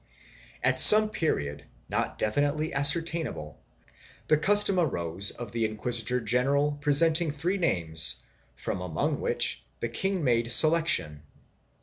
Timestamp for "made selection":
10.23-11.21